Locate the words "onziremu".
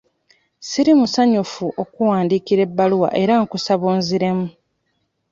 3.93-4.47